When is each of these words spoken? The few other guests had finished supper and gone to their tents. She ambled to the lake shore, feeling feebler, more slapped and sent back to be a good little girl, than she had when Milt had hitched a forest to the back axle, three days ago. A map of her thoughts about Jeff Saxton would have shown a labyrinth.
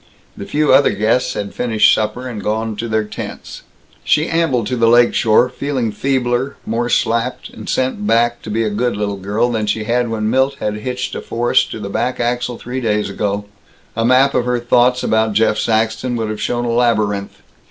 The 0.35 0.47
few 0.47 0.73
other 0.73 0.89
guests 0.89 1.35
had 1.35 1.53
finished 1.53 1.93
supper 1.93 2.27
and 2.27 2.43
gone 2.43 2.75
to 2.77 2.87
their 2.87 3.03
tents. 3.03 3.61
She 4.03 4.27
ambled 4.27 4.65
to 4.65 4.75
the 4.75 4.87
lake 4.87 5.13
shore, 5.13 5.47
feeling 5.47 5.91
feebler, 5.91 6.55
more 6.65 6.89
slapped 6.89 7.51
and 7.51 7.69
sent 7.69 8.07
back 8.07 8.41
to 8.41 8.49
be 8.49 8.63
a 8.63 8.71
good 8.71 8.97
little 8.97 9.15
girl, 9.17 9.51
than 9.51 9.67
she 9.67 9.83
had 9.83 10.09
when 10.09 10.27
Milt 10.31 10.55
had 10.59 10.77
hitched 10.77 11.13
a 11.13 11.21
forest 11.21 11.69
to 11.69 11.79
the 11.79 11.87
back 11.87 12.19
axle, 12.19 12.57
three 12.57 12.81
days 12.81 13.11
ago. 13.11 13.45
A 13.95 14.03
map 14.03 14.33
of 14.33 14.45
her 14.45 14.59
thoughts 14.59 15.03
about 15.03 15.33
Jeff 15.33 15.59
Saxton 15.59 16.15
would 16.15 16.31
have 16.31 16.41
shown 16.41 16.65
a 16.65 16.71
labyrinth. 16.71 17.39